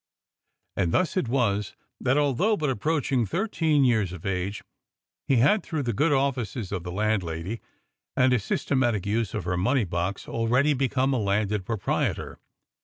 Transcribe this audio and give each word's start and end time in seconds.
And 0.75 0.91
thus 0.91 1.15
it 1.15 1.27
was 1.29 1.75
that, 1.99 2.17
although 2.17 2.57
but 2.57 2.71
approaching 2.71 3.23
thirteen 3.27 3.85
years 3.85 4.11
of 4.11 4.25
age, 4.25 4.63
he 5.27 5.35
had 5.35 5.61
through 5.61 5.83
the 5.83 5.93
good 5.93 6.11
offices 6.11 6.71
of 6.71 6.81
the 6.81 6.91
landlady 6.91 7.61
and 8.17 8.33
a 8.33 8.39
systematic 8.39 9.05
use 9.05 9.35
of 9.35 9.43
her 9.43 9.57
money 9.57 9.85
box 9.85 10.27
already 10.27 10.73
become 10.73 11.13
a 11.13 11.19
landed 11.19 11.67
proprietor. 11.67 12.39